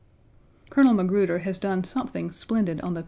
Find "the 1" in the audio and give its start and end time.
2.95-2.99